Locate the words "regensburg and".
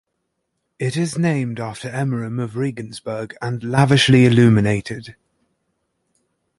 2.57-3.63